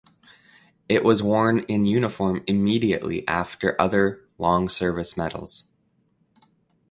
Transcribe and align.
It 0.89 1.03
was 1.03 1.21
worn 1.21 1.59
in 1.67 1.85
uniform 1.85 2.43
immediately 2.47 3.23
after 3.27 3.79
other 3.79 4.27
long 4.39 4.67
service 4.67 5.15
medals. 5.15 5.65